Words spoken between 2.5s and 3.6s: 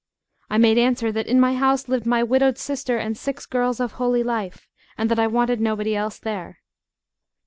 sister and six